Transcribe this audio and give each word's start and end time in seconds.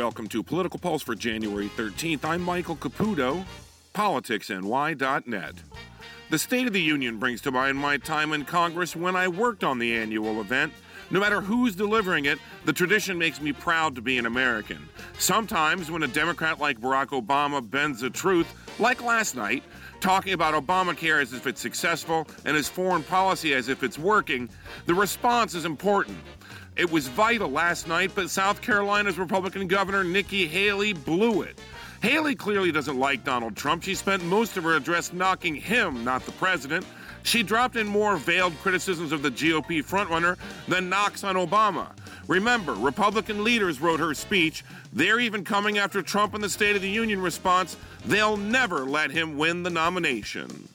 Welcome 0.00 0.28
to 0.28 0.42
Political 0.42 0.78
Pulse 0.80 1.02
for 1.02 1.14
January 1.14 1.68
13th. 1.76 2.24
I'm 2.24 2.40
Michael 2.40 2.74
Caputo, 2.74 3.44
politicsny.net. 3.92 5.54
The 6.30 6.38
State 6.38 6.66
of 6.66 6.72
the 6.72 6.80
Union 6.80 7.18
brings 7.18 7.42
to 7.42 7.50
mind 7.50 7.76
my 7.76 7.98
time 7.98 8.32
in 8.32 8.46
Congress 8.46 8.96
when 8.96 9.14
I 9.14 9.28
worked 9.28 9.62
on 9.62 9.78
the 9.78 9.94
annual 9.94 10.40
event. 10.40 10.72
No 11.10 11.20
matter 11.20 11.42
who's 11.42 11.76
delivering 11.76 12.24
it, 12.24 12.38
the 12.64 12.72
tradition 12.72 13.18
makes 13.18 13.42
me 13.42 13.52
proud 13.52 13.94
to 13.94 14.00
be 14.00 14.16
an 14.16 14.24
American. 14.24 14.88
Sometimes, 15.18 15.90
when 15.90 16.02
a 16.02 16.08
Democrat 16.08 16.58
like 16.58 16.80
Barack 16.80 17.08
Obama 17.08 17.60
bends 17.60 18.00
the 18.00 18.08
truth, 18.08 18.50
like 18.80 19.02
last 19.02 19.36
night, 19.36 19.62
talking 20.00 20.32
about 20.32 20.54
Obamacare 20.54 21.20
as 21.20 21.34
if 21.34 21.46
it's 21.46 21.60
successful 21.60 22.26
and 22.46 22.56
his 22.56 22.70
foreign 22.70 23.02
policy 23.02 23.52
as 23.52 23.68
if 23.68 23.82
it's 23.82 23.98
working, 23.98 24.48
the 24.86 24.94
response 24.94 25.54
is 25.54 25.66
important. 25.66 26.16
It 26.80 26.90
was 26.90 27.08
vital 27.08 27.50
last 27.50 27.88
night, 27.88 28.12
but 28.14 28.30
South 28.30 28.62
Carolina's 28.62 29.18
Republican 29.18 29.66
Governor 29.66 30.02
Nikki 30.02 30.46
Haley 30.46 30.94
blew 30.94 31.42
it. 31.42 31.58
Haley 32.00 32.34
clearly 32.34 32.72
doesn't 32.72 32.98
like 32.98 33.22
Donald 33.22 33.54
Trump. 33.54 33.82
She 33.82 33.94
spent 33.94 34.24
most 34.24 34.56
of 34.56 34.64
her 34.64 34.76
address 34.76 35.12
knocking 35.12 35.54
him, 35.54 36.02
not 36.04 36.24
the 36.24 36.32
president. 36.32 36.86
She 37.22 37.42
dropped 37.42 37.76
in 37.76 37.86
more 37.86 38.16
veiled 38.16 38.54
criticisms 38.62 39.12
of 39.12 39.20
the 39.20 39.30
GOP 39.30 39.84
frontrunner 39.84 40.38
than 40.68 40.88
knocks 40.88 41.22
on 41.22 41.34
Obama. 41.34 41.88
Remember, 42.28 42.72
Republican 42.72 43.44
leaders 43.44 43.82
wrote 43.82 44.00
her 44.00 44.14
speech. 44.14 44.64
They're 44.90 45.20
even 45.20 45.44
coming 45.44 45.76
after 45.76 46.00
Trump 46.00 46.34
in 46.34 46.40
the 46.40 46.48
State 46.48 46.76
of 46.76 46.80
the 46.80 46.88
Union 46.88 47.20
response. 47.20 47.76
They'll 48.06 48.38
never 48.38 48.86
let 48.86 49.10
him 49.10 49.36
win 49.36 49.64
the 49.64 49.68
nomination. 49.68 50.66